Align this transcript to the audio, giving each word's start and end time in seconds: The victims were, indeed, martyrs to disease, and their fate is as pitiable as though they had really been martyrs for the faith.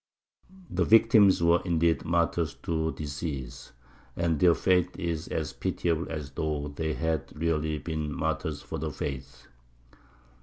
The 0.71 0.83
victims 0.83 1.43
were, 1.43 1.61
indeed, 1.63 2.05
martyrs 2.05 2.55
to 2.63 2.91
disease, 2.93 3.71
and 4.15 4.39
their 4.39 4.55
fate 4.55 4.97
is 4.97 5.27
as 5.27 5.53
pitiable 5.53 6.07
as 6.11 6.31
though 6.31 6.69
they 6.69 6.95
had 6.95 7.31
really 7.39 7.77
been 7.77 8.11
martyrs 8.11 8.63
for 8.63 8.79
the 8.79 8.89
faith. 8.89 9.45